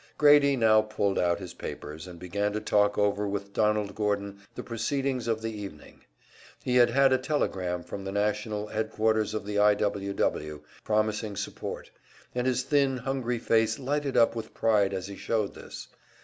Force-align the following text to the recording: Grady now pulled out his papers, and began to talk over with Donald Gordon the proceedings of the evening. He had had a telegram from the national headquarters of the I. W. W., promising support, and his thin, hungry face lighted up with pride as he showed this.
Grady 0.17 0.55
now 0.55 0.81
pulled 0.81 1.19
out 1.19 1.37
his 1.37 1.53
papers, 1.53 2.07
and 2.07 2.17
began 2.17 2.51
to 2.53 2.59
talk 2.59 2.97
over 2.97 3.27
with 3.27 3.53
Donald 3.53 3.93
Gordon 3.93 4.39
the 4.55 4.63
proceedings 4.63 5.27
of 5.27 5.43
the 5.43 5.51
evening. 5.53 6.01
He 6.63 6.77
had 6.77 6.89
had 6.89 7.13
a 7.13 7.19
telegram 7.19 7.83
from 7.83 8.03
the 8.03 8.11
national 8.11 8.65
headquarters 8.65 9.35
of 9.35 9.45
the 9.45 9.59
I. 9.59 9.75
W. 9.75 10.11
W., 10.11 10.63
promising 10.83 11.35
support, 11.35 11.91
and 12.33 12.47
his 12.47 12.63
thin, 12.63 12.97
hungry 12.97 13.37
face 13.37 13.77
lighted 13.77 14.17
up 14.17 14.35
with 14.35 14.55
pride 14.55 14.91
as 14.91 15.05
he 15.05 15.15
showed 15.15 15.53
this. 15.53 15.87